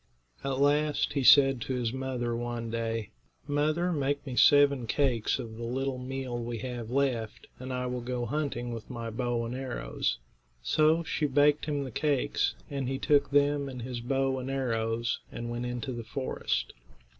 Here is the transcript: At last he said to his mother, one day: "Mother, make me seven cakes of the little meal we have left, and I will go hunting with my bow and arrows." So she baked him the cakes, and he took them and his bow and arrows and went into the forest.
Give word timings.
At 0.43 0.57
last 0.59 1.13
he 1.13 1.21
said 1.23 1.61
to 1.61 1.75
his 1.75 1.93
mother, 1.93 2.35
one 2.35 2.71
day: 2.71 3.11
"Mother, 3.45 3.93
make 3.93 4.25
me 4.25 4.35
seven 4.35 4.87
cakes 4.87 5.37
of 5.37 5.57
the 5.57 5.63
little 5.63 5.99
meal 5.99 6.43
we 6.43 6.57
have 6.57 6.89
left, 6.89 7.45
and 7.59 7.71
I 7.71 7.85
will 7.85 8.01
go 8.01 8.25
hunting 8.25 8.73
with 8.73 8.89
my 8.89 9.11
bow 9.11 9.45
and 9.45 9.53
arrows." 9.53 10.17
So 10.63 11.03
she 11.03 11.27
baked 11.27 11.65
him 11.65 11.83
the 11.83 11.91
cakes, 11.91 12.55
and 12.67 12.89
he 12.89 12.97
took 12.97 13.29
them 13.29 13.69
and 13.69 13.83
his 13.83 13.99
bow 14.01 14.39
and 14.39 14.49
arrows 14.49 15.19
and 15.31 15.51
went 15.51 15.67
into 15.67 15.91
the 15.91 16.03
forest. 16.03 16.73